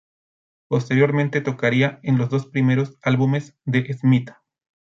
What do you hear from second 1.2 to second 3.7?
tocaría en los dos primeros álbumes